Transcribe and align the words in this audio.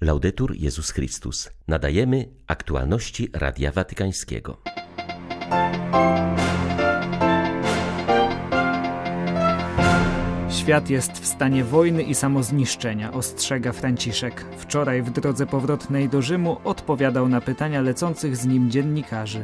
Laudetur 0.00 0.56
Jezus 0.56 0.90
Chrystus. 0.90 1.50
Nadajemy 1.68 2.28
aktualności 2.46 3.28
Radia 3.32 3.72
Watykańskiego. 3.72 4.62
Świat 10.50 10.90
jest 10.90 11.12
w 11.12 11.26
stanie 11.26 11.64
wojny 11.64 12.02
i 12.02 12.14
samozniszczenia, 12.14 13.12
ostrzega 13.12 13.72
Franciszek. 13.72 14.44
Wczoraj 14.56 15.02
w 15.02 15.10
drodze 15.10 15.46
powrotnej 15.46 16.08
do 16.08 16.22
Rzymu 16.22 16.60
odpowiadał 16.64 17.28
na 17.28 17.40
pytania 17.40 17.80
lecących 17.80 18.36
z 18.36 18.46
nim 18.46 18.70
dziennikarzy. 18.70 19.42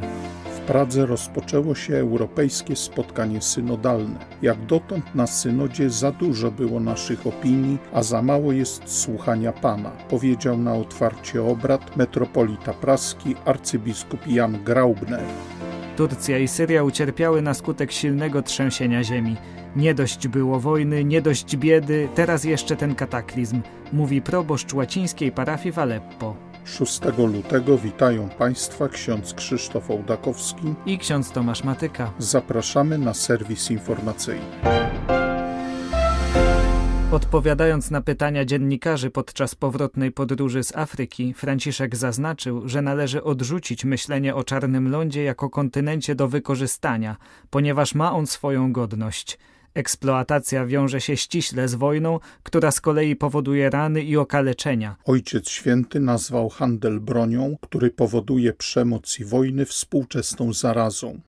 Pradze 0.67 1.05
rozpoczęło 1.05 1.75
się 1.75 1.95
europejskie 1.95 2.75
spotkanie 2.75 3.41
synodalne. 3.41 4.19
Jak 4.41 4.65
dotąd 4.65 5.15
na 5.15 5.27
synodzie 5.27 5.89
za 5.89 6.11
dużo 6.11 6.51
było 6.51 6.79
naszych 6.79 7.27
opinii, 7.27 7.77
a 7.93 8.03
za 8.03 8.21
mało 8.21 8.51
jest 8.51 9.01
słuchania 9.01 9.51
Pana, 9.51 9.89
powiedział 10.09 10.57
na 10.57 10.73
otwarcie 10.75 11.43
obrad 11.43 11.97
metropolita 11.97 12.73
praski 12.73 13.35
arcybiskup 13.45 14.27
Jan 14.27 14.63
Graubner. 14.63 15.23
Turcja 15.97 16.37
i 16.37 16.47
Syria 16.47 16.83
ucierpiały 16.83 17.41
na 17.41 17.53
skutek 17.53 17.91
silnego 17.91 18.41
trzęsienia 18.41 19.03
ziemi. 19.03 19.35
Nie 19.75 19.93
dość 19.93 20.27
było 20.27 20.59
wojny, 20.59 21.03
nie 21.03 21.21
dość 21.21 21.57
biedy, 21.57 22.09
teraz 22.15 22.43
jeszcze 22.43 22.75
ten 22.75 22.95
kataklizm, 22.95 23.61
mówi 23.93 24.21
proboszcz 24.21 24.73
łacińskiej 24.73 25.31
parafii 25.31 25.71
w 25.71 25.79
Aleppo. 25.79 26.52
6 26.65 27.01
lutego 27.17 27.77
witają 27.77 28.29
Państwa 28.29 28.89
ksiądz 28.89 29.33
Krzysztof 29.33 29.91
Ołdakowski 29.91 30.73
i 30.85 30.97
ksiądz 30.97 31.31
Tomasz 31.31 31.63
Matyka. 31.63 32.11
Zapraszamy 32.19 32.97
na 32.97 33.13
serwis 33.13 33.71
informacyjny. 33.71 34.45
Odpowiadając 37.11 37.91
na 37.91 38.01
pytania 38.01 38.45
dziennikarzy 38.45 39.09
podczas 39.09 39.55
powrotnej 39.55 40.11
podróży 40.11 40.63
z 40.63 40.75
Afryki, 40.75 41.33
Franciszek 41.33 41.95
zaznaczył, 41.95 42.67
że 42.69 42.81
należy 42.81 43.23
odrzucić 43.23 43.85
myślenie 43.85 44.35
o 44.35 44.43
czarnym 44.43 44.91
lądzie 44.91 45.23
jako 45.23 45.49
kontynencie 45.49 46.15
do 46.15 46.27
wykorzystania, 46.27 47.17
ponieważ 47.49 47.95
ma 47.95 48.13
on 48.13 48.27
swoją 48.27 48.71
godność. 48.71 49.37
Eksploatacja 49.75 50.65
wiąże 50.65 51.01
się 51.01 51.17
ściśle 51.17 51.67
z 51.67 51.75
wojną, 51.75 52.19
która 52.43 52.71
z 52.71 52.81
kolei 52.81 53.15
powoduje 53.15 53.69
rany 53.69 54.01
i 54.01 54.17
okaleczenia. 54.17 54.95
Ojciec 55.05 55.49
Święty 55.49 55.99
nazwał 55.99 56.49
handel 56.49 56.99
bronią, 56.99 57.55
który 57.61 57.89
powoduje 57.89 58.53
przemoc 58.53 59.19
i 59.19 59.25
wojny, 59.25 59.65
współczesną 59.65 60.53
zarazą. 60.53 61.19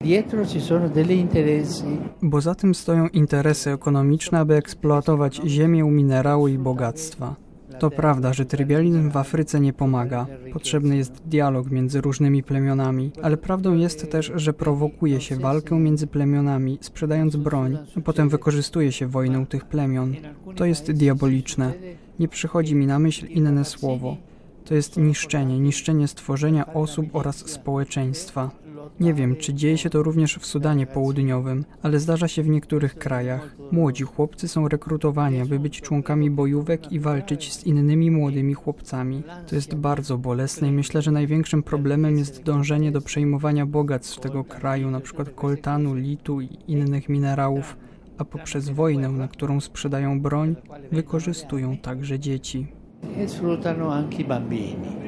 Bo 2.21 2.41
za 2.41 2.55
tym 2.55 2.75
stoją 2.75 3.07
interesy 3.07 3.71
ekonomiczne, 3.71 4.39
aby 4.39 4.55
eksploatować 4.55 5.41
ziemię, 5.45 5.83
minerały 5.83 6.51
i 6.51 6.57
bogactwa. 6.57 7.44
To 7.79 7.89
prawda, 7.89 8.33
że 8.33 8.45
trybializm 8.45 9.09
w 9.11 9.17
Afryce 9.17 9.59
nie 9.59 9.73
pomaga. 9.73 10.27
Potrzebny 10.53 10.97
jest 10.97 11.21
dialog 11.25 11.71
między 11.71 12.01
różnymi 12.01 12.43
plemionami, 12.43 13.11
ale 13.21 13.37
prawdą 13.37 13.75
jest 13.75 14.11
też, 14.11 14.31
że 14.35 14.53
prowokuje 14.53 15.21
się 15.21 15.35
walkę 15.35 15.79
między 15.79 16.07
plemionami, 16.07 16.77
sprzedając 16.81 17.35
broń, 17.35 17.77
a 17.97 18.01
potem 18.01 18.29
wykorzystuje 18.29 18.91
się 18.91 19.07
wojnę 19.07 19.45
tych 19.45 19.65
plemion. 19.65 20.15
To 20.55 20.65
jest 20.65 20.91
diaboliczne. 20.91 21.73
Nie 22.19 22.27
przychodzi 22.27 22.75
mi 22.75 22.87
na 22.87 22.99
myśl 22.99 23.25
inne 23.25 23.65
słowo. 23.65 24.17
To 24.65 24.75
jest 24.75 24.97
niszczenie, 24.97 25.59
niszczenie 25.59 26.07
stworzenia 26.07 26.73
osób 26.73 27.05
oraz 27.13 27.37
społeczeństwa. 27.37 28.51
Nie 28.99 29.13
wiem, 29.13 29.35
czy 29.35 29.53
dzieje 29.53 29.77
się 29.77 29.89
to 29.89 30.03
również 30.03 30.35
w 30.35 30.45
Sudanie 30.45 30.87
Południowym, 30.87 31.65
ale 31.83 31.99
zdarza 31.99 32.27
się 32.27 32.43
w 32.43 32.49
niektórych 32.49 32.95
krajach. 32.95 33.55
Młodzi 33.71 34.03
chłopcy 34.03 34.47
są 34.47 34.67
rekrutowani, 34.67 35.41
aby 35.41 35.59
być 35.59 35.81
członkami 35.81 36.31
bojówek 36.31 36.91
i 36.91 36.99
walczyć 36.99 37.53
z 37.53 37.65
innymi 37.65 38.11
młodymi 38.11 38.53
chłopcami. 38.53 39.23
To 39.47 39.55
jest 39.55 39.75
bardzo 39.75 40.17
bolesne 40.17 40.67
i 40.67 40.71
myślę, 40.71 41.01
że 41.01 41.11
największym 41.11 41.63
problemem 41.63 42.17
jest 42.17 42.43
dążenie 42.43 42.91
do 42.91 43.01
przejmowania 43.01 43.65
bogactw 43.65 44.19
tego 44.19 44.43
kraju, 44.43 44.87
np. 44.87 45.25
koltanu, 45.35 45.95
litu 45.95 46.41
i 46.41 46.49
innych 46.67 47.09
minerałów, 47.09 47.77
a 48.17 48.25
poprzez 48.25 48.69
wojnę, 48.69 49.09
na 49.09 49.27
którą 49.27 49.61
sprzedają 49.61 50.21
broń, 50.21 50.55
wykorzystują 50.91 51.77
także 51.77 52.19
dzieci. 52.19 52.67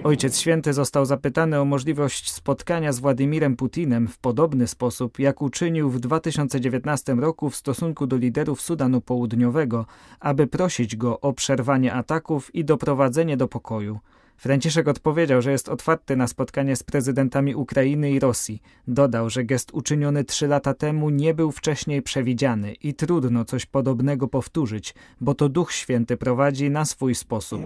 Ojciec 0.03 0.39
Święty 0.39 0.73
został 0.73 1.05
zapytany 1.05 1.59
o 1.59 1.65
możliwość 1.65 2.31
spotkania 2.31 2.93
z 2.93 2.99
Władimirem 2.99 3.55
Putinem 3.55 4.07
w 4.07 4.17
podobny 4.17 4.67
sposób, 4.67 5.19
jak 5.19 5.41
uczynił 5.41 5.89
w 5.89 5.99
2019 5.99 7.13
roku 7.13 7.49
w 7.49 7.55
stosunku 7.55 8.07
do 8.07 8.17
liderów 8.17 8.61
Sudanu 8.61 9.01
Południowego, 9.01 9.85
aby 10.19 10.47
prosić 10.47 10.95
go 10.95 11.19
o 11.19 11.33
przerwanie 11.33 11.93
ataków 11.93 12.55
i 12.55 12.65
doprowadzenie 12.65 13.37
do 13.37 13.47
pokoju. 13.47 13.99
Franciszek 14.37 14.87
odpowiedział, 14.87 15.41
że 15.41 15.51
jest 15.51 15.69
otwarty 15.69 16.15
na 16.15 16.27
spotkanie 16.27 16.75
z 16.75 16.83
prezydentami 16.83 17.55
Ukrainy 17.55 18.11
i 18.11 18.19
Rosji. 18.19 18.61
Dodał, 18.87 19.29
że 19.29 19.43
gest 19.43 19.71
uczyniony 19.73 20.23
trzy 20.23 20.47
lata 20.47 20.73
temu 20.73 21.09
nie 21.09 21.33
był 21.33 21.51
wcześniej 21.51 22.01
przewidziany 22.01 22.73
i 22.73 22.93
trudno 22.93 23.45
coś 23.45 23.65
podobnego 23.65 24.27
powtórzyć, 24.27 24.95
bo 25.21 25.35
to 25.35 25.49
Duch 25.49 25.71
Święty 25.71 26.17
prowadzi 26.17 26.69
na 26.69 26.85
swój 26.85 27.15
sposób. 27.15 27.61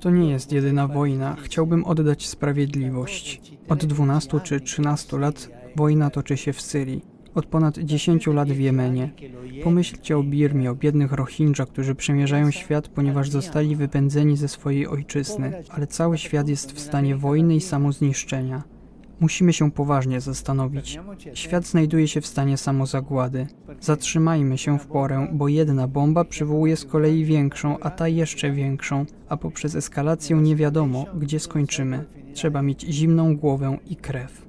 To 0.00 0.10
nie 0.10 0.30
jest 0.30 0.52
jedyna 0.52 0.88
wojna. 0.88 1.36
Chciałbym 1.42 1.84
oddać 1.84 2.26
sprawiedliwość. 2.26 3.40
Od 3.68 3.84
12 3.84 4.40
czy 4.40 4.60
13 4.60 5.18
lat 5.18 5.50
wojna 5.76 6.10
toczy 6.10 6.36
się 6.36 6.52
w 6.52 6.60
Syrii 6.60 7.15
od 7.36 7.46
ponad 7.46 7.78
10 7.78 8.26
lat 8.26 8.52
w 8.52 8.60
Jemenie. 8.60 9.10
Pomyślcie 9.64 10.18
o 10.18 10.22
Birmie, 10.22 10.70
o 10.70 10.74
biednych 10.74 11.12
Rohingya, 11.12 11.66
którzy 11.66 11.94
przemierzają 11.94 12.50
świat, 12.50 12.88
ponieważ 12.88 13.30
zostali 13.30 13.76
wypędzeni 13.76 14.36
ze 14.36 14.48
swojej 14.48 14.86
ojczyzny, 14.86 15.62
ale 15.68 15.86
cały 15.86 16.18
świat 16.18 16.48
jest 16.48 16.72
w 16.72 16.80
stanie 16.80 17.16
wojny 17.16 17.56
i 17.56 17.60
samozniszczenia. 17.60 18.62
Musimy 19.20 19.52
się 19.52 19.70
poważnie 19.70 20.20
zastanowić. 20.20 20.98
Świat 21.34 21.66
znajduje 21.66 22.08
się 22.08 22.20
w 22.20 22.26
stanie 22.26 22.56
samozagłady. 22.56 23.46
Zatrzymajmy 23.80 24.58
się 24.58 24.78
w 24.78 24.86
porę, 24.86 25.28
bo 25.32 25.48
jedna 25.48 25.88
bomba 25.88 26.24
przywołuje 26.24 26.76
z 26.76 26.84
kolei 26.84 27.24
większą, 27.24 27.78
a 27.78 27.90
ta 27.90 28.08
jeszcze 28.08 28.50
większą, 28.50 29.06
a 29.28 29.36
poprzez 29.36 29.74
eskalację 29.74 30.36
nie 30.36 30.56
wiadomo, 30.56 31.06
gdzie 31.18 31.40
skończymy. 31.40 32.04
Trzeba 32.34 32.62
mieć 32.62 32.82
zimną 32.82 33.36
głowę 33.36 33.78
i 33.86 33.96
krew. 33.96 34.45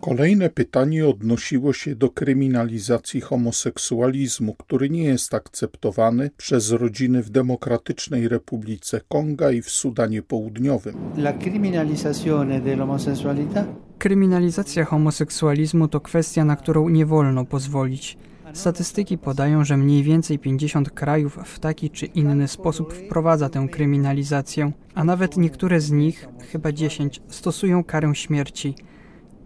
Kolejne 0.00 0.50
pytanie 0.50 1.08
odnosiło 1.08 1.72
się 1.72 1.94
do 1.94 2.10
kryminalizacji 2.10 3.20
homoseksualizmu, 3.20 4.54
który 4.54 4.90
nie 4.90 5.04
jest 5.04 5.34
akceptowany 5.34 6.30
przez 6.36 6.70
rodziny 6.70 7.22
w 7.22 7.30
Demokratycznej 7.30 8.28
Republice 8.28 9.00
Konga 9.08 9.50
i 9.50 9.62
w 9.62 9.70
Sudanie 9.70 10.22
Południowym. 10.22 10.94
La 11.16 11.32
criminalizzazione 11.32 12.60
dell'omosessualità 12.60 13.64
Kryminalizacja 13.98 14.84
homoseksualizmu 14.84 15.88
to 15.88 16.00
kwestia, 16.00 16.44
na 16.44 16.56
którą 16.56 16.88
nie 16.88 17.06
wolno 17.06 17.44
pozwolić. 17.44 18.16
Statystyki 18.52 19.18
podają, 19.18 19.64
że 19.64 19.76
mniej 19.76 20.02
więcej 20.02 20.38
50 20.38 20.90
krajów 20.90 21.38
w 21.44 21.58
taki 21.58 21.90
czy 21.90 22.06
inny 22.06 22.48
sposób 22.48 22.92
wprowadza 22.92 23.48
tę 23.48 23.68
kryminalizację, 23.70 24.72
a 24.94 25.04
nawet 25.04 25.36
niektóre 25.36 25.80
z 25.80 25.90
nich, 25.90 26.28
chyba 26.52 26.72
10, 26.72 27.22
stosują 27.28 27.84
karę 27.84 28.14
śmierci. 28.14 28.74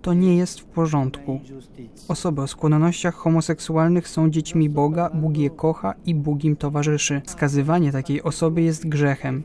To 0.03 0.15
nie 0.15 0.37
jest 0.37 0.61
w 0.61 0.65
porządku. 0.65 1.41
Osoby 2.09 2.43
o 2.43 2.47
skłonnościach 2.47 3.15
homoseksualnych 3.15 4.09
są 4.09 4.31
dziećmi 4.31 4.71
Boga, 4.71 5.11
Bóg 5.15 5.37
je 5.37 5.51
kocha 5.51 5.95
i 6.07 6.15
Bóg 6.15 6.45
im 6.45 6.57
towarzyszy. 6.57 7.23
Skazywanie 7.27 7.93
takiej 7.93 8.23
osoby 8.23 8.63
jest 8.63 8.89
grzechem. 8.89 9.45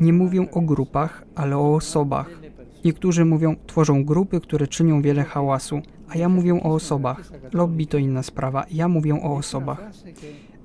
Nie 0.00 0.12
mówię 0.12 0.50
o 0.50 0.60
grupach, 0.60 1.24
ale 1.34 1.58
o 1.58 1.74
osobach. 1.74 2.30
Niektórzy 2.84 3.24
mówią, 3.24 3.56
tworzą 3.66 4.04
grupy, 4.04 4.40
które 4.40 4.66
czynią 4.66 5.02
wiele 5.02 5.24
hałasu, 5.24 5.82
a 6.12 6.18
ja 6.18 6.28
mówię 6.28 6.54
o 6.54 6.74
osobach. 6.74 7.32
Lobby 7.52 7.86
to 7.86 7.98
inna 7.98 8.22
sprawa, 8.22 8.64
ja 8.70 8.88
mówię 8.88 9.14
o 9.14 9.36
osobach. 9.36 9.90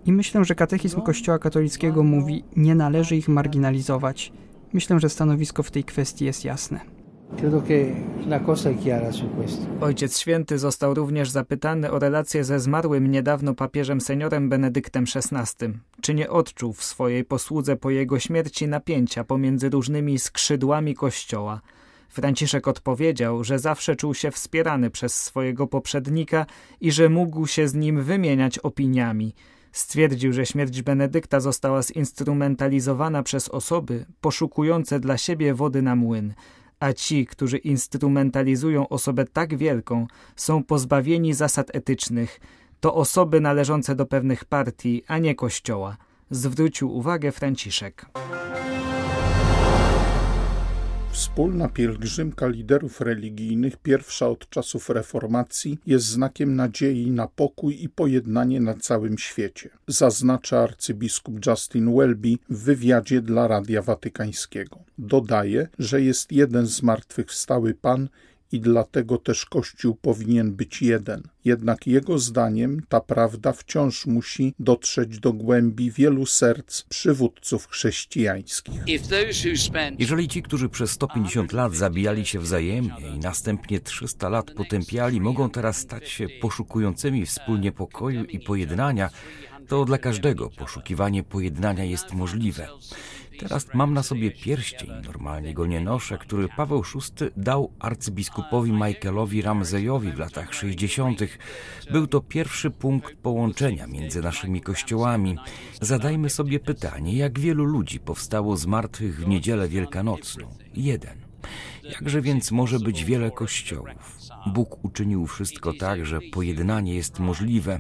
I 0.06 0.12
myślę, 0.12 0.46
że 0.46 0.56
katechizm 0.56 1.02
Kościoła 1.02 1.40
katolickiego 1.40 2.04
mówi, 2.04 2.44
nie 2.56 2.76
należy 2.76 3.16
ich 3.16 3.30
marginalizować. 3.30 4.34
Myślę, 4.74 5.00
że 5.00 5.10
stanowisko 5.10 5.64
w 5.64 5.72
tej 5.72 5.84
kwestii 5.84 6.26
jest 6.26 6.46
jasne. 6.46 6.80
Ojciec 9.82 10.20
Święty 10.20 10.58
został 10.58 10.94
również 10.94 11.30
zapytany 11.30 11.92
o 11.92 12.00
relację 12.00 12.44
ze 12.44 12.60
zmarłym 12.60 13.12
niedawno 13.12 13.54
papieżem 13.54 14.02
seniorem 14.02 14.50
Benedyktem 14.50 15.06
XVI. 15.16 15.66
Czy 16.02 16.14
nie 16.14 16.30
odczuł 16.30 16.74
w 16.74 16.84
swojej 16.84 17.24
posłudze 17.24 17.76
po 17.76 17.90
jego 17.90 18.20
śmierci 18.20 18.68
napięcia 18.68 19.24
pomiędzy 19.24 19.70
różnymi 19.70 20.20
skrzydłami 20.20 20.96
Kościoła– 20.96 21.62
Franciszek 22.18 22.68
odpowiedział, 22.68 23.44
że 23.44 23.60
zawsze 23.60 23.96
czuł 23.96 24.14
się 24.14 24.32
wspierany 24.32 24.90
przez 24.90 25.24
swojego 25.24 25.68
poprzednika 25.68 26.46
i 26.82 26.92
że 26.92 27.10
mógł 27.10 27.48
się 27.48 27.68
z 27.68 27.74
nim 27.74 28.04
wymieniać 28.04 28.60
opiniami. 28.60 29.34
Stwierdził, 29.72 30.34
że 30.34 30.46
śmierć 30.46 30.82
Benedykta 30.82 31.40
została 31.40 31.82
zinstrumentalizowana 31.82 33.24
przez 33.24 33.50
osoby 33.50 34.06
poszukujące 34.22 35.00
dla 35.00 35.18
siebie 35.18 35.54
wody 35.54 35.82
na 35.82 35.96
młyn, 35.96 36.34
a 36.80 36.94
ci, 36.94 37.26
którzy 37.26 37.58
instrumentalizują 37.58 38.90
osobę 38.90 39.26
tak 39.26 39.58
wielką, 39.58 40.08
są 40.36 40.64
pozbawieni 40.64 41.34
zasad 41.34 41.76
etycznych. 41.76 42.40
To 42.80 42.96
osoby 42.96 43.42
należące 43.42 43.96
do 43.96 44.06
pewnych 44.06 44.46
partii, 44.46 45.04
a 45.08 45.18
nie 45.18 45.36
kościoła. 45.36 45.98
zwrócił 46.32 46.96
uwagę 46.96 47.32
Franciszek. 47.32 48.06
Wspólna 51.18 51.70
pielgrzymka 51.70 52.48
liderów 52.48 53.02
religijnych, 53.02 53.78
pierwsza 53.78 54.28
od 54.28 54.50
czasów 54.50 54.90
reformacji, 54.90 55.80
jest 55.86 56.06
znakiem 56.06 56.56
nadziei 56.56 57.12
na 57.12 57.28
pokój 57.28 57.84
i 57.84 57.90
pojednanie 57.90 58.60
na 58.60 58.74
całym 58.74 59.18
świecie, 59.18 59.70
zaznacza 59.88 60.60
arcybiskup 60.60 61.46
Justin 61.46 61.96
Welby 61.96 62.38
w 62.50 62.64
wywiadzie 62.64 63.22
dla 63.22 63.48
Radia 63.48 63.82
Watykańskiego. 63.82 64.80
Dodaje, 64.98 65.68
że 65.80 66.02
jest 66.02 66.32
jeden 66.32 66.66
zmartwychwstały 66.66 67.74
Pan 67.74 68.10
i 68.52 68.60
dlatego 68.60 69.18
też 69.18 69.46
Kościół 69.46 69.96
powinien 69.96 70.56
być 70.56 70.82
jeden. 70.82 71.24
Jednak 71.46 71.88
jego 71.88 72.20
zdaniem 72.20 72.82
ta 72.90 73.02
prawda 73.02 73.54
wciąż 73.54 74.06
musi 74.06 74.54
dotrzeć 74.60 75.20
do 75.20 75.34
głębi 75.34 75.92
wielu 75.92 76.26
serc 76.26 76.82
przywódców 76.82 77.68
chrześcijańskich. 77.68 78.82
Jeżeli 80.00 80.28
ci, 80.28 80.44
którzy 80.44 80.70
przez 80.70 80.92
150 80.92 81.54
lat 81.54 81.76
zabijali 81.76 82.26
się 82.26 82.40
wzajemnie 82.40 83.10
i 83.16 83.20
następnie 83.20 83.80
300 83.80 84.30
lat 84.30 84.52
potępiali, 84.52 85.22
mogą 85.22 85.50
teraz 85.50 85.78
stać 85.78 86.10
się 86.10 86.28
poszukującymi 86.42 87.26
wspólnie 87.26 87.72
pokoju 87.72 88.24
i 88.24 88.40
pojednania, 88.40 89.10
to 89.68 89.86
dla 89.86 89.98
każdego 89.98 90.50
poszukiwanie 90.50 91.24
pojednania 91.24 91.84
jest 91.84 92.14
możliwe. 92.14 92.68
Teraz 93.40 93.74
mam 93.74 93.94
na 93.94 94.04
sobie 94.04 94.32
pierścień, 94.32 94.90
normalnie 95.06 95.54
go 95.54 95.66
nie 95.66 95.82
noszę, 95.82 96.18
który 96.18 96.48
Paweł 96.48 96.84
VI 96.84 97.26
dał 97.38 97.72
arcybiskupowi 97.80 98.72
Michaelowi 98.72 99.42
Ramseyowi 99.42 100.12
w 100.12 100.20
latach 100.20 100.54
60. 100.54 101.20
Był 101.92 102.08
to 102.08 102.22
pierwszy 102.22 102.72
punkt 102.72 103.16
połączenia 103.16 103.88
między 103.88 104.22
naszymi 104.22 104.62
kościołami. 104.62 105.38
Zadajmy 105.82 106.30
sobie 106.30 106.60
pytanie, 106.60 107.18
jak 107.18 107.40
wielu 107.40 107.66
ludzi 107.66 108.00
powstało 108.00 108.58
z 108.58 108.66
martwych 108.66 109.20
w 109.20 109.28
niedzielę 109.28 109.68
wielkanocną? 109.68 110.56
Jeden. 110.74 111.18
Jakże 111.84 112.22
więc 112.22 112.52
może 112.52 112.80
być 112.80 113.04
wiele 113.04 113.32
kościołów? 113.32 114.18
Bóg 114.46 114.86
uczynił 114.86 115.28
wszystko 115.28 115.74
tak, 115.74 116.06
że 116.06 116.20
pojednanie 116.32 116.96
jest 116.96 117.20
możliwe. 117.20 117.80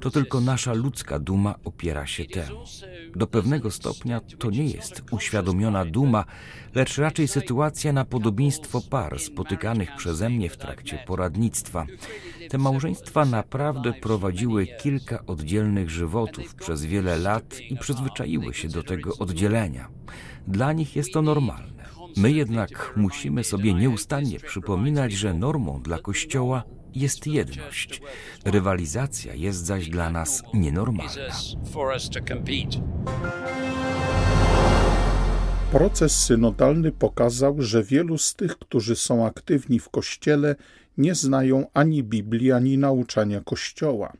To 0.00 0.10
tylko 0.10 0.40
nasza 0.40 0.72
ludzka 0.72 1.18
duma 1.18 1.54
opiera 1.64 2.06
się 2.06 2.24
temu. 2.24 2.64
Do 3.16 3.26
pewnego 3.26 3.70
stopnia 3.70 4.20
to 4.38 4.50
nie 4.50 4.66
jest 4.66 5.02
uświadomiona 5.10 5.84
duma, 5.84 6.24
lecz 6.74 6.98
raczej 6.98 7.28
sytuacja 7.28 7.92
na 7.92 8.04
podobieństwo 8.04 8.80
par 8.90 9.20
spotykanych 9.20 9.96
przeze 9.96 10.30
mnie 10.30 10.50
w 10.50 10.56
trakcie 10.56 10.98
poradnictwa. 11.06 11.86
Te 12.50 12.58
małżeństwa 12.58 13.24
naprawdę 13.24 13.92
prowadziły 13.92 14.66
kilka 14.66 15.26
oddzielnych 15.26 15.90
żywotów 15.90 16.54
przez 16.54 16.84
wiele 16.84 17.18
lat 17.18 17.60
i 17.60 17.76
przyzwyczaiły 17.76 18.54
się 18.54 18.68
do 18.68 18.82
tego 18.82 19.16
oddzielenia. 19.18 19.88
Dla 20.48 20.72
nich 20.72 20.96
jest 20.96 21.12
to 21.12 21.22
normalne. 21.22 21.75
My 22.16 22.32
jednak 22.32 22.92
musimy 22.96 23.44
sobie 23.44 23.74
nieustannie 23.74 24.40
przypominać, 24.40 25.12
że 25.12 25.34
normą 25.34 25.82
dla 25.82 25.98
Kościoła 25.98 26.62
jest 26.94 27.26
jedność. 27.26 28.00
Rywalizacja 28.44 29.34
jest 29.34 29.66
zaś 29.66 29.88
dla 29.88 30.10
nas 30.10 30.42
nienormalna. 30.54 31.12
Proces 35.72 36.24
synodalny 36.24 36.92
pokazał, 36.92 37.62
że 37.62 37.82
wielu 37.82 38.18
z 38.18 38.34
tych, 38.34 38.58
którzy 38.58 38.96
są 38.96 39.26
aktywni 39.26 39.78
w 39.78 39.88
Kościele, 39.88 40.56
nie 40.98 41.14
znają 41.14 41.66
ani 41.74 42.02
Biblii, 42.02 42.52
ani 42.52 42.78
nauczania 42.78 43.40
Kościoła. 43.40 44.12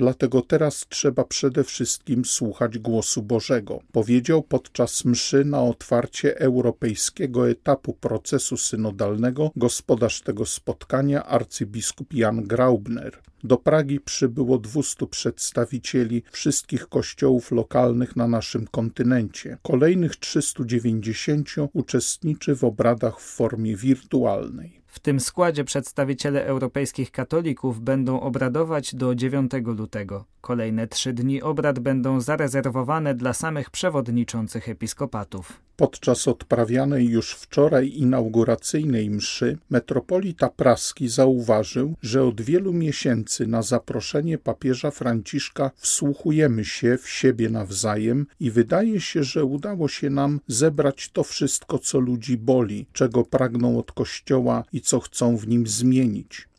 Dlatego 0.00 0.42
teraz 0.42 0.86
trzeba 0.88 1.24
przede 1.24 1.64
wszystkim 1.64 2.24
słuchać 2.24 2.78
głosu 2.78 3.22
Bożego, 3.22 3.80
powiedział 3.92 4.42
podczas 4.42 5.04
mszy 5.04 5.44
na 5.44 5.62
otwarcie 5.62 6.38
europejskiego 6.38 7.48
etapu 7.50 7.92
procesu 7.92 8.56
synodalnego 8.56 9.50
gospodarz 9.56 10.20
tego 10.20 10.46
spotkania 10.46 11.26
arcybiskup 11.26 12.14
Jan 12.14 12.42
Graubner. 12.42 13.18
Do 13.44 13.56
Pragi 13.56 14.00
przybyło 14.00 14.58
200 14.58 15.06
przedstawicieli 15.06 16.22
wszystkich 16.30 16.88
kościołów 16.88 17.52
lokalnych 17.52 18.16
na 18.16 18.28
naszym 18.28 18.66
kontynencie. 18.66 19.58
Kolejnych 19.62 20.16
390 20.16 21.48
uczestniczy 21.72 22.54
w 22.54 22.64
obradach 22.64 23.20
w 23.20 23.24
formie 23.24 23.76
wirtualnej. 23.76 24.79
W 24.90 24.98
tym 25.00 25.20
składzie 25.20 25.64
przedstawiciele 25.64 26.44
europejskich 26.44 27.10
katolików 27.10 27.80
będą 27.80 28.20
obradować 28.20 28.94
do 28.94 29.14
9 29.14 29.52
lutego. 29.64 30.24
Kolejne 30.40 30.86
trzy 30.86 31.12
dni 31.12 31.42
obrad 31.42 31.78
będą 31.78 32.20
zarezerwowane 32.20 33.14
dla 33.14 33.32
samych 33.32 33.70
przewodniczących 33.70 34.68
episkopatów. 34.68 35.60
Podczas 35.76 36.28
odprawianej 36.28 37.08
już 37.08 37.34
wczoraj 37.34 37.92
inauguracyjnej 37.96 39.10
mszy 39.10 39.58
metropolita 39.70 40.48
praski 40.48 41.08
zauważył, 41.08 41.94
że 42.02 42.24
od 42.24 42.40
wielu 42.40 42.72
miesięcy 42.72 43.46
na 43.46 43.62
zaproszenie 43.62 44.38
papieża 44.38 44.90
Franciszka 44.90 45.70
wsłuchujemy 45.76 46.64
się 46.64 46.98
w 46.98 47.08
siebie 47.08 47.50
nawzajem 47.50 48.26
i 48.40 48.50
wydaje 48.50 49.00
się, 49.00 49.24
że 49.24 49.44
udało 49.44 49.88
się 49.88 50.10
nam 50.10 50.40
zebrać 50.48 51.10
to 51.12 51.24
wszystko, 51.24 51.78
co 51.78 52.00
ludzi 52.00 52.36
boli, 52.36 52.86
czego 52.92 53.24
pragną 53.24 53.78
od 53.78 53.92
Kościoła 53.92 54.64
i 54.72 54.79
co 54.80 55.00
chcą 55.00 55.36
w 55.36 55.48
nim 55.48 55.66
zmienić. 55.66 56.49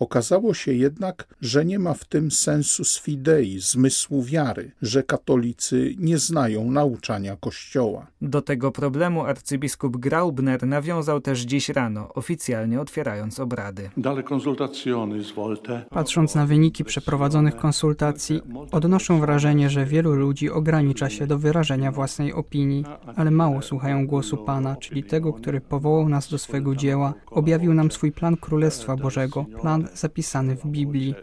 Okazało 0.00 0.54
się 0.54 0.72
jednak, 0.72 1.26
że 1.40 1.64
nie 1.64 1.78
ma 1.78 1.94
w 1.94 2.04
tym 2.04 2.30
sensu 2.30 2.82
fidei, 3.02 3.58
zmysłu 3.60 4.22
wiary, 4.22 4.70
że 4.82 5.02
katolicy 5.02 5.94
nie 5.98 6.18
znają 6.18 6.70
nauczania 6.70 7.36
Kościoła. 7.36 8.06
Do 8.22 8.42
tego 8.42 8.72
problemu 8.72 9.24
arcybiskup 9.24 9.96
Graubner 9.96 10.66
nawiązał 10.66 11.20
też 11.20 11.40
dziś 11.40 11.68
rano, 11.68 12.14
oficjalnie 12.14 12.80
otwierając 12.80 13.40
obrady. 13.40 13.90
Patrząc 15.90 16.34
na 16.34 16.46
wyniki 16.46 16.84
przeprowadzonych 16.84 17.56
konsultacji, 17.56 18.40
odnoszę 18.72 19.20
wrażenie, 19.20 19.70
że 19.70 19.86
wielu 19.86 20.14
ludzi 20.14 20.50
ogranicza 20.50 21.10
się 21.10 21.26
do 21.26 21.38
wyrażenia 21.38 21.92
własnej 21.92 22.32
opinii, 22.32 22.84
ale 23.16 23.30
mało 23.30 23.62
słuchają 23.62 24.06
głosu 24.06 24.36
Pana, 24.36 24.76
czyli 24.76 25.04
tego, 25.04 25.32
który 25.32 25.60
powołał 25.60 26.08
nas 26.08 26.30
do 26.30 26.38
swego 26.38 26.74
dzieła, 26.74 27.14
objawił 27.30 27.74
nam 27.74 27.90
swój 27.90 28.12
plan 28.12 28.36
Królestwa 28.36 28.96
Bożego, 28.96 29.46
plan 29.60 29.89
zapisany 29.94 30.56
w 30.56 30.66
Biblii. 30.66 31.14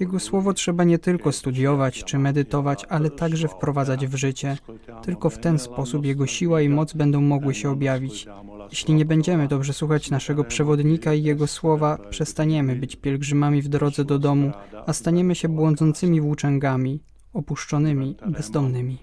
Jego 0.00 0.18
słowo 0.18 0.54
trzeba 0.54 0.84
nie 0.84 0.98
tylko 0.98 1.32
studiować 1.32 2.04
czy 2.04 2.18
medytować, 2.18 2.86
ale 2.88 3.10
także 3.10 3.48
wprowadzać 3.48 4.06
w 4.06 4.14
życie. 4.14 4.56
Tylko 5.02 5.30
w 5.30 5.38
ten 5.38 5.58
sposób 5.58 6.04
jego 6.04 6.26
siła 6.26 6.60
i 6.60 6.68
moc 6.68 6.92
będą 6.92 7.20
mogły 7.20 7.54
się 7.54 7.70
objawić. 7.70 8.26
Jeśli 8.70 8.94
nie 8.94 9.04
będziemy 9.04 9.48
dobrze 9.48 9.72
słuchać 9.72 10.10
naszego 10.10 10.44
przewodnika 10.44 11.14
i 11.14 11.22
jego 11.22 11.46
słowa, 11.46 11.98
przestaniemy 12.10 12.76
być 12.76 12.96
pielgrzymami 12.96 13.62
w 13.62 13.68
drodze 13.68 14.04
do 14.04 14.18
domu, 14.18 14.52
a 14.86 14.92
staniemy 14.92 15.34
się 15.34 15.48
błądzącymi 15.48 16.20
włóczęgami, 16.20 17.00
opuszczonymi, 17.32 18.16
bezdomnymi. 18.26 18.98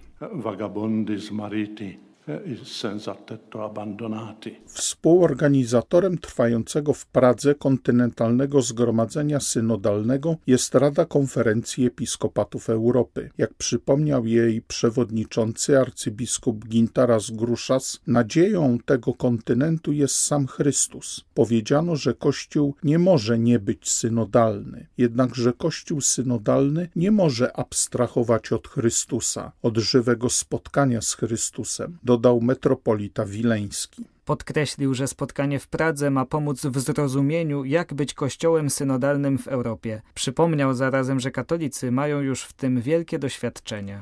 Współorganizatorem 4.66 6.18
trwającego 6.18 6.94
w 6.94 7.06
Pradze 7.06 7.56
kontynentalnego 7.56 8.62
zgromadzenia 8.62 9.40
synodalnego 9.40 10.36
jest 10.48 10.76
Rada 10.76 11.06
Konferencji 11.06 11.86
Episkopatów 11.86 12.70
Europy. 12.70 13.30
Jak 13.38 13.54
przypomniał 13.54 14.26
jej 14.26 14.62
przewodniczący 14.62 15.80
arcybiskup 15.80 16.68
Gintaras 16.68 17.32
Gruszas, 17.32 18.00
nadzieją 18.08 18.78
tego 18.86 19.14
kontynentu 19.14 19.92
jest 19.92 20.16
sam 20.16 20.48
Chrystus. 20.48 21.26
Powiedziano, 21.34 21.96
że 21.96 22.14
Kościół 22.14 22.76
nie 22.84 23.00
może 23.00 23.40
nie 23.40 23.60
być 23.60 23.90
synodalny, 23.90 24.88
jednakże 24.98 25.54
Kościół 25.54 26.02
synodalny 26.02 26.90
nie 26.96 27.12
może 27.12 27.58
abstrahować 27.58 28.52
od 28.52 28.68
Chrystusa, 28.68 29.52
od 29.62 29.78
żywego 29.78 30.30
spotkania 30.30 31.02
z 31.02 31.14
Chrystusem. 31.14 31.98
Do 32.04 32.17
dodał 32.18 32.42
metropolita 32.42 33.26
wileński. 33.26 34.06
Podkreślił, 34.28 34.94
że 34.94 35.08
spotkanie 35.08 35.60
w 35.60 35.68
Pradze 35.68 36.10
ma 36.10 36.26
pomóc 36.26 36.66
w 36.66 36.80
zrozumieniu, 36.80 37.66
jak 37.66 37.94
być 37.94 38.14
kościołem 38.14 38.70
synodalnym 38.70 39.38
w 39.38 39.48
Europie. 39.48 40.02
Przypomniał 40.14 40.74
zarazem, 40.74 41.20
że 41.20 41.32
katolicy 41.32 41.92
mają 41.92 42.22
już 42.22 42.44
w 42.44 42.54
tym 42.54 42.82
wielkie 42.82 43.20
doświadczenie. 43.20 44.02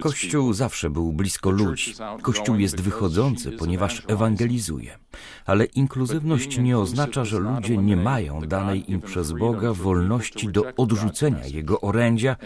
Kościół 0.00 0.52
zawsze 0.52 0.90
był 0.90 1.12
blisko 1.12 1.50
ludzi. 1.50 1.94
Kościół 2.22 2.56
jest 2.56 2.80
wychodzący, 2.80 3.52
ponieważ 3.52 4.02
ewangelizuje. 4.06 4.98
Ale 5.46 5.64
inkluzywność 5.64 6.58
nie 6.58 6.78
oznacza, 6.78 7.24
że 7.24 7.38
ludzie 7.38 7.76
nie 7.76 7.96
mają 7.96 8.40
danej 8.40 8.92
im 8.92 9.00
przez 9.00 9.32
Boga 9.32 9.72
wolności 9.72 10.48
do 10.48 10.64
odrzucenia 10.76 11.46
Jego 11.46 11.80
orędzia 11.80 12.36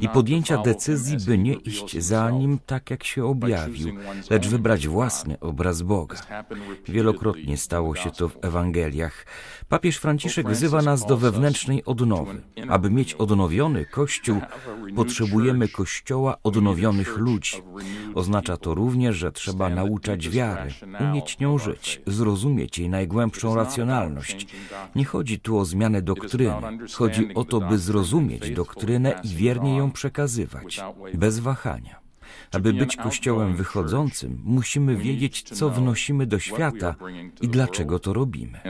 i 0.00 0.08
podjęcia 0.08 0.62
decyzji, 0.62 1.16
by 1.26 1.38
nie 1.38 1.54
iść 1.54 1.98
za 1.98 2.30
Nim 2.30 2.58
tak, 2.66 2.90
jak 2.90 3.04
się 3.04 3.24
objawił, 3.24 3.96
lecz 4.30 4.48
wybrać 4.48 4.88
własny 4.88 5.29
piękny 5.30 5.48
obraz 5.48 5.82
Boga. 5.82 6.16
Wielokrotnie 6.88 7.56
stało 7.56 7.94
się 7.94 8.10
to 8.10 8.28
w 8.28 8.36
Ewangeliach. 8.42 9.26
Papież 9.68 9.96
Franciszek 9.96 10.48
wzywa 10.48 10.82
nas 10.82 11.06
do 11.06 11.16
wewnętrznej 11.16 11.84
odnowy. 11.84 12.42
Aby 12.68 12.90
mieć 12.90 13.14
odnowiony 13.14 13.84
Kościół, 13.86 14.40
potrzebujemy 14.96 15.68
Kościoła 15.68 16.36
odnowionych 16.42 17.16
ludzi. 17.16 17.62
Oznacza 18.14 18.56
to 18.56 18.74
również, 18.74 19.16
że 19.16 19.32
trzeba 19.32 19.68
nauczać 19.68 20.28
wiary, 20.28 20.70
umieć 21.00 21.38
nią 21.38 21.58
żyć, 21.58 22.02
zrozumieć 22.06 22.78
jej 22.78 22.88
najgłębszą 22.88 23.54
racjonalność. 23.54 24.46
Nie 24.94 25.04
chodzi 25.04 25.40
tu 25.40 25.58
o 25.58 25.64
zmianę 25.64 26.02
doktryny. 26.02 26.88
Chodzi 26.94 27.34
o 27.34 27.44
to, 27.44 27.60
by 27.60 27.78
zrozumieć 27.78 28.50
doktrynę 28.50 29.20
i 29.24 29.28
wiernie 29.28 29.76
ją 29.76 29.90
przekazywać, 29.90 30.80
bez 31.14 31.38
wahania. 31.38 32.00
Aby 32.52 32.72
być 32.72 32.96
Kościołem 32.96 33.56
wychodzącym, 33.56 34.40
musimy 34.44 34.96
wiedzieć, 34.96 35.42
co 35.42 35.70
wnosimy 35.70 36.26
do 36.26 36.38
świata 36.38 36.94
i 37.40 37.48
dlaczego 37.48 37.98
to 37.98 38.12
robimy. 38.12 38.60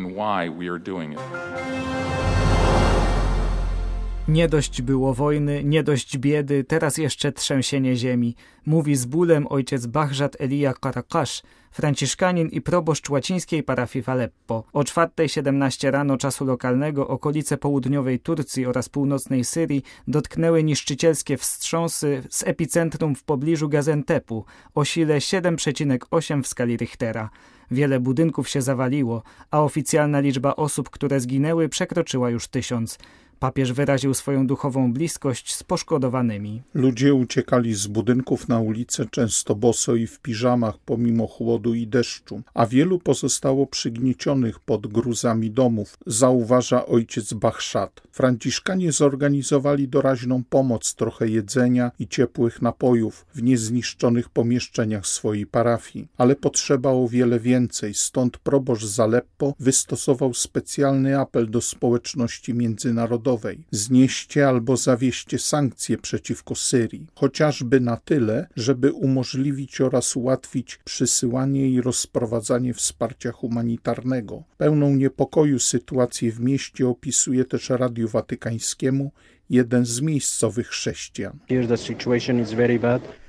Nie 4.31 4.49
dość 4.49 4.83
było 4.83 5.15
wojny, 5.15 5.65
nie 5.65 5.83
dość 5.83 6.19
biedy, 6.19 6.65
teraz 6.65 6.99
jeszcze 6.99 7.33
trzęsienie 7.33 7.97
ziemi. 7.97 8.37
Mówi 8.67 8.97
z 8.97 9.05
bólem 9.07 9.47
ojciec 9.47 9.87
Bahrzat 9.87 10.37
Elia 10.41 10.75
Karakasz, 10.75 11.43
franciszkanin 11.71 12.49
i 12.49 12.61
proboszcz 12.61 13.11
łacińskiej 13.11 13.63
parafii 13.63 14.03
w 14.03 14.09
Aleppo. 14.09 14.65
O 14.73 14.83
4.17 14.83 15.91
rano 15.91 16.17
czasu 16.17 16.45
lokalnego 16.45 17.09
okolice 17.09 17.57
południowej 17.57 18.21
Turcji 18.21 18.67
oraz 18.67 18.89
północnej 18.89 19.45
Syrii 19.45 19.83
dotknęły 20.09 20.65
niszczycielskie 20.65 21.37
wstrząsy 21.37 22.23
z 22.31 22.43
epicentrum 22.47 23.15
w 23.15 23.25
pobliżu 23.25 23.69
Gazentepu 23.69 24.45
o 24.75 24.85
sile 24.85 25.19
7,8 25.19 26.43
w 26.43 26.47
skali 26.47 26.77
Richtera. 26.77 27.31
Wiele 27.71 28.01
budynków 28.01 28.49
się 28.49 28.63
zawaliło, 28.63 29.23
a 29.51 29.63
oficjalna 29.63 30.21
liczba 30.21 30.57
osób, 30.57 30.91
które 30.91 31.21
zginęły 31.21 31.69
przekroczyła 31.69 32.31
już 32.31 32.49
tysiąc. 32.49 32.99
Papież 33.40 33.73
wyraził 33.73 34.14
swoją 34.14 34.47
duchową 34.47 34.92
bliskość 34.92 35.54
z 35.54 35.62
poszkodowanymi. 35.62 36.62
Ludzie 36.75 37.14
uciekali 37.14 37.75
z 37.75 37.87
budynków 37.87 38.49
na 38.49 38.61
ulicę 38.61 39.06
często 39.11 39.54
boso 39.54 39.94
i 39.94 40.06
w 40.06 40.20
piżamach 40.20 40.78
pomimo 40.78 41.26
chłodu 41.26 41.75
i 41.75 41.87
deszczu, 41.87 42.42
a 42.54 42.66
wielu 42.66 42.99
pozostało 42.99 43.66
przygniecionych 43.66 44.59
pod 44.59 44.87
gruzami 44.87 45.50
domów, 45.50 45.97
zauważa 46.06 46.87
ojciec 46.87 47.32
Bachszat. 47.32 48.02
Franciszkanie 48.12 48.92
zorganizowali 48.92 49.88
doraźną 49.88 50.44
pomoc, 50.44 50.94
trochę 50.94 51.28
jedzenia 51.28 51.90
i 51.99 52.09
ciepłych 52.09 52.62
napojów 52.62 53.26
w 53.35 53.42
niezniszczonych 53.42 54.28
pomieszczeniach 54.28 55.06
swojej 55.06 55.47
parafii, 55.47 56.09
ale 56.16 56.37
potrzeba 56.37 56.90
o 56.90 57.09
wiele 57.09 57.40
więcej, 57.40 57.94
stąd 57.94 58.38
proboszcz 58.38 58.85
z 58.85 59.00
Aleppo 59.00 59.54
wystosował 59.61 60.35
specjalny 60.35 61.20
apel 61.20 61.50
do 61.50 61.61
społeczności 61.61 62.54
międzynarodowej 62.54 63.30
Narodowej. 63.31 63.65
Znieście 63.71 64.49
albo 64.49 64.77
zawieście 64.77 65.39
sankcje 65.39 65.99
przeciwko 65.99 66.55
Syrii, 66.55 67.07
chociażby 67.15 67.81
na 67.81 67.97
tyle, 67.97 68.47
żeby 68.57 68.93
umożliwić 68.93 69.81
oraz 69.81 70.17
ułatwić 70.17 70.79
przysyłanie 70.85 71.69
i 71.69 71.81
rozprowadzanie 71.81 72.75
wsparcia 72.75 73.33
humanitarnego. 73.33 74.43
Pełną 74.59 74.97
niepokoju 74.97 75.59
sytuację 75.59 76.33
w 76.33 76.41
mieście 76.41 76.89
opisuje 76.89 77.45
też 77.45 77.71
Radiu 77.71 78.09
Watykańskiemu 78.09 79.11
jeden 79.51 79.87
z 79.87 80.01
miejscowych 80.01 80.69
chrześcijan. 80.69 81.39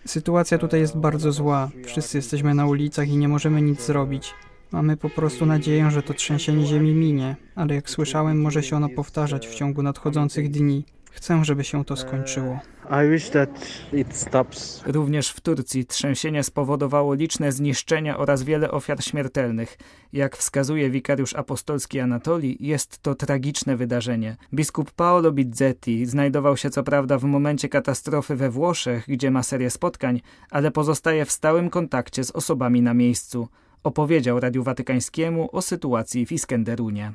Sytuacja 0.05 0.57
tutaj 0.57 0.79
jest 0.79 0.97
bardzo 0.97 1.31
zła. 1.31 1.71
Wszyscy 1.85 2.17
jesteśmy 2.17 2.53
na 2.53 2.65
ulicach 2.65 3.07
i 3.07 3.17
nie 3.17 3.27
możemy 3.27 3.61
nic 3.61 3.85
zrobić. 3.85 4.33
Mamy 4.71 4.97
po 4.97 5.09
prostu 5.09 5.45
nadzieję, 5.45 5.91
że 5.91 6.03
to 6.03 6.13
trzęsienie 6.13 6.65
ziemi 6.65 6.93
minie, 6.93 7.35
ale 7.55 7.75
jak 7.75 7.89
słyszałem, 7.89 8.41
może 8.41 8.63
się 8.63 8.75
ono 8.75 8.89
powtarzać 8.89 9.47
w 9.47 9.55
ciągu 9.55 9.83
nadchodzących 9.83 10.51
dni. 10.51 10.85
Chcę, 11.11 11.45
żeby 11.45 11.63
się 11.63 11.85
to 11.85 11.95
skończyło. 11.95 12.59
Również 14.85 15.29
w 15.29 15.41
Turcji 15.41 15.85
trzęsienie 15.85 16.43
spowodowało 16.43 17.13
liczne 17.13 17.51
zniszczenia 17.51 18.17
oraz 18.17 18.43
wiele 18.43 18.71
ofiar 18.71 19.03
śmiertelnych. 19.03 19.77
Jak 20.13 20.37
wskazuje 20.37 20.89
wikariusz 20.89 21.35
apostolski 21.35 21.99
Anatolii, 21.99 22.57
jest 22.59 23.01
to 23.01 23.15
tragiczne 23.15 23.77
wydarzenie. 23.77 24.37
Biskup 24.53 24.91
Paolo 24.91 25.31
Bizzetti 25.31 26.05
znajdował 26.05 26.57
się 26.57 26.69
co 26.69 26.83
prawda 26.83 27.17
w 27.17 27.23
momencie 27.23 27.69
katastrofy 27.69 28.35
we 28.35 28.49
Włoszech, 28.49 29.05
gdzie 29.07 29.31
ma 29.31 29.43
serię 29.43 29.69
spotkań, 29.69 30.21
ale 30.49 30.71
pozostaje 30.71 31.25
w 31.25 31.31
stałym 31.31 31.69
kontakcie 31.69 32.23
z 32.23 32.31
osobami 32.31 32.81
na 32.81 32.93
miejscu 32.93 33.47
opowiedział 33.83 34.39
Radiu 34.39 34.63
Watykańskiemu 34.63 35.49
o 35.51 35.61
sytuacji 35.61 36.25
w 36.25 36.31
Iskenderunie. 36.31 37.13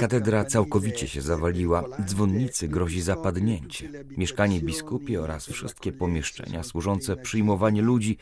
Katedra 0.00 0.44
całkowicie 0.44 1.08
się 1.08 1.22
zawaliła, 1.22 1.84
dzwonnicy 2.04 2.68
grozi 2.68 3.02
zapadnięcie. 3.02 3.88
Mieszkanie 4.16 4.60
biskupie 4.60 5.22
oraz 5.22 5.46
wszystkie 5.46 5.92
pomieszczenia 5.92 6.62
służące 6.62 7.16
przyjmowaniu 7.16 7.84
ludzi 7.84 8.16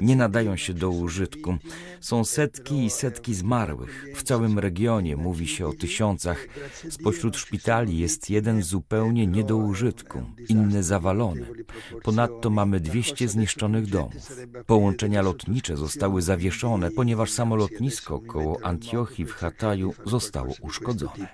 nie 0.00 0.16
nadają 0.16 0.56
się 0.56 0.74
do 0.74 0.90
użytku. 0.90 1.56
Są 2.00 2.24
setki 2.24 2.84
i 2.84 2.90
setki 2.90 3.34
zmarłych. 3.34 4.06
W 4.14 4.22
całym 4.22 4.58
regionie 4.58 5.16
mówi 5.16 5.46
się 5.46 5.66
o 5.66 5.72
tysiącach. 5.72 6.46
Spośród 6.90 7.36
szpitali 7.36 7.98
jest 7.98 8.30
jeden 8.30 8.62
zupełnie 8.62 9.26
nie 9.26 9.44
do 9.44 9.56
użytku, 9.56 10.22
inny 10.48 10.82
zawalony. 10.82 11.46
Ponadto 12.02 12.50
mamy 12.50 12.80
200 12.80 13.28
zniszczonych 13.28 13.86
domów. 13.86 14.32
Połączenia 14.66 15.22
lotnicze 15.22 15.41
lotnicze 15.42 15.76
zostały 15.76 16.22
zawieszone, 16.22 16.90
ponieważ 16.90 17.30
samo 17.30 17.56
lotnisko 17.56 18.20
koło 18.20 18.58
Antiochii 18.62 19.26
w 19.26 19.32
Hataju 19.32 19.94
zostało 20.04 20.54
uszkodzone. 20.62 21.28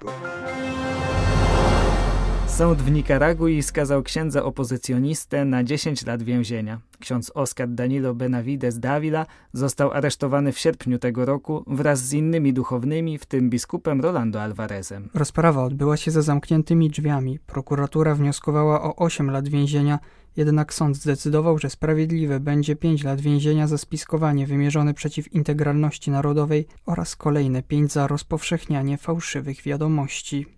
Sąd 2.58 2.82
w 2.82 2.90
Nikaragui 2.90 3.62
skazał 3.62 4.02
księdza 4.02 4.44
opozycjonistę 4.44 5.44
na 5.44 5.64
10 5.64 6.06
lat 6.06 6.22
więzienia. 6.22 6.80
Ksiądz 6.98 7.30
Oscar 7.34 7.68
Danilo 7.68 8.14
Benavides 8.14 8.78
Davila 8.78 9.26
został 9.52 9.92
aresztowany 9.92 10.52
w 10.52 10.58
sierpniu 10.58 10.98
tego 10.98 11.24
roku 11.24 11.64
wraz 11.66 11.98
z 11.98 12.12
innymi 12.12 12.52
duchownymi, 12.52 13.18
w 13.18 13.26
tym 13.26 13.50
biskupem 13.50 14.00
Rolando 14.00 14.42
Alvarezem. 14.42 15.08
Rozprawa 15.14 15.64
odbyła 15.64 15.96
się 15.96 16.10
za 16.10 16.22
zamkniętymi 16.22 16.90
drzwiami. 16.90 17.38
Prokuratura 17.46 18.14
wnioskowała 18.14 18.82
o 18.82 18.96
8 18.96 19.30
lat 19.30 19.48
więzienia, 19.48 19.98
jednak 20.36 20.74
sąd 20.74 20.96
zdecydował, 20.96 21.58
że 21.58 21.70
sprawiedliwe 21.70 22.40
będzie 22.40 22.76
5 22.76 23.04
lat 23.04 23.20
więzienia 23.20 23.66
za 23.66 23.78
spiskowanie 23.78 24.46
wymierzone 24.46 24.94
przeciw 24.94 25.32
integralności 25.32 26.10
narodowej 26.10 26.66
oraz 26.86 27.16
kolejne 27.16 27.62
5 27.62 27.92
za 27.92 28.06
rozpowszechnianie 28.06 28.98
fałszywych 28.98 29.62
wiadomości. 29.62 30.57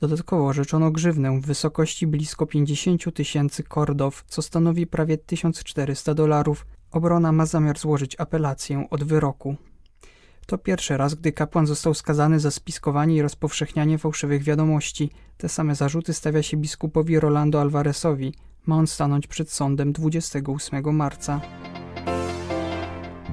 Dodatkowo 0.00 0.52
rzeczono 0.52 0.90
grzywnę 0.90 1.40
w 1.40 1.46
wysokości 1.46 2.06
blisko 2.06 2.46
50 2.46 3.14
tysięcy 3.14 3.62
kordow, 3.62 4.24
co 4.28 4.42
stanowi 4.42 4.86
prawie 4.86 5.18
1400 5.18 6.14
dolarów. 6.14 6.66
Obrona 6.90 7.32
ma 7.32 7.46
zamiar 7.46 7.78
złożyć 7.78 8.16
apelację 8.20 8.86
od 8.90 9.04
wyroku. 9.04 9.56
To 10.46 10.58
pierwszy 10.58 10.96
raz, 10.96 11.14
gdy 11.14 11.32
kapłan 11.32 11.66
został 11.66 11.94
skazany 11.94 12.40
za 12.40 12.50
spiskowanie 12.50 13.16
i 13.16 13.22
rozpowszechnianie 13.22 13.98
fałszywych 13.98 14.42
wiadomości. 14.42 15.10
Te 15.36 15.48
same 15.48 15.74
zarzuty 15.74 16.14
stawia 16.14 16.42
się 16.42 16.56
biskupowi 16.56 17.20
Rolando 17.20 17.60
Alvarezowi. 17.60 18.34
Ma 18.66 18.76
on 18.76 18.86
stanąć 18.86 19.26
przed 19.26 19.52
sądem 19.52 19.92
28 19.92 20.94
marca. 20.96 21.40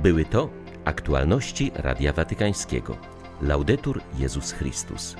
Były 0.04 0.26
to 0.26 0.50
aktualności 0.86 1.72
Radia 1.76 2.14
Watykańskiego. 2.14 2.98
Laudetur 3.42 4.02
Jezus 4.18 4.52
Chrystus. 4.52 5.16